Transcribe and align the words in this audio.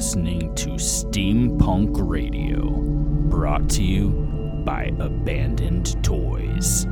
listening 0.00 0.54
to 0.54 0.70
Steampunk 0.78 1.90
Radio, 2.08 2.70
brought 3.28 3.68
to 3.68 3.82
you 3.82 4.08
by 4.64 4.84
Abandoned 4.98 6.02
Toys. 6.02 6.86